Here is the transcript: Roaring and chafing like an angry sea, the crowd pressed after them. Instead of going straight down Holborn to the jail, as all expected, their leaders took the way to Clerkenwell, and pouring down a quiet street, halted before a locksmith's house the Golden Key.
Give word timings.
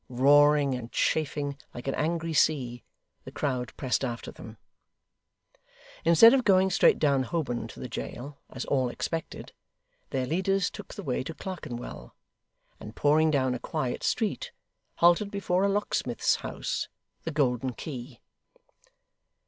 Roaring 0.09 0.73
and 0.73 0.91
chafing 0.91 1.59
like 1.75 1.87
an 1.87 1.93
angry 1.93 2.33
sea, 2.33 2.83
the 3.23 3.31
crowd 3.31 3.71
pressed 3.77 4.03
after 4.03 4.31
them. 4.31 4.57
Instead 6.03 6.33
of 6.33 6.43
going 6.43 6.71
straight 6.71 6.97
down 6.97 7.21
Holborn 7.21 7.67
to 7.67 7.79
the 7.79 7.87
jail, 7.87 8.39
as 8.49 8.65
all 8.65 8.89
expected, 8.89 9.53
their 10.09 10.25
leaders 10.25 10.71
took 10.71 10.95
the 10.95 11.03
way 11.03 11.23
to 11.23 11.35
Clerkenwell, 11.35 12.15
and 12.79 12.95
pouring 12.95 13.29
down 13.29 13.53
a 13.53 13.59
quiet 13.59 14.01
street, 14.01 14.51
halted 14.95 15.29
before 15.29 15.63
a 15.63 15.69
locksmith's 15.69 16.37
house 16.37 16.87
the 17.21 17.29
Golden 17.31 17.71
Key. 17.71 18.19